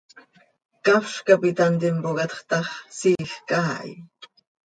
[0.83, 3.93] Ccafz cap it hant impoocatx ta x, siijc haa hi.